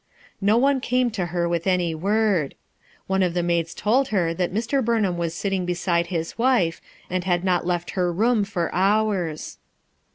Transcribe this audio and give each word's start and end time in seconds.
No 0.41 0.57
one 0.57 0.81
came 0.81 1.11
to 1.11 1.27
her 1.27 1.47
with 1.47 1.67
any 1.67 1.93
word. 1.93 2.55
One 3.05 3.21
of 3.21 3.35
the 3.35 3.43
maids 3.43 3.75
told 3.75 4.07
her 4.07 4.33
that 4.33 4.51
Mr. 4.51 4.83
Burnham 4.83 5.15
was 5.15 5.35
sitting 5.35 5.63
beside 5.63 6.07
his 6.07 6.39
wife, 6.39 6.81
and 7.07 7.23
had 7.23 7.43
not 7.43 7.67
left 7.67 7.91
her 7.91 8.11
room 8.11 8.43
for 8.43 8.73
hours. 8.73 9.59